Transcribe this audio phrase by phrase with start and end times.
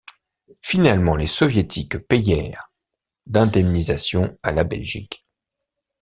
[0.63, 2.71] Finalement les soviétiques payèrent
[3.27, 5.23] d'indemnisation à la Belgique.